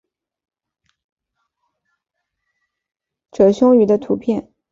[3.31, 4.51] 褶胸鱼的图片